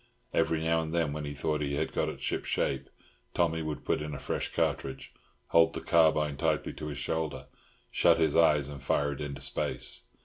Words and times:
Every 0.33 0.63
now 0.63 0.81
and 0.81 0.95
then, 0.95 1.13
when 1.13 1.25
he 1.25 1.35
thought 1.35 1.61
he 1.61 1.75
had 1.75 1.93
got 1.93 2.09
it 2.09 2.19
ship 2.21 2.43
shape, 2.43 2.89
Tommy 3.35 3.61
would 3.61 3.85
put 3.85 4.01
in 4.01 4.15
a 4.15 4.19
fresh 4.19 4.51
cartridge, 4.51 5.13
hold 5.49 5.73
the 5.75 5.79
carbine 5.79 6.37
tightly 6.37 6.73
to 6.73 6.87
his 6.87 6.97
shoulder, 6.97 7.45
shut 7.91 8.17
his 8.17 8.35
eyes, 8.35 8.67
and 8.67 8.81
fire 8.81 9.11
it 9.11 9.21
into 9.21 9.41
space. 9.41 10.05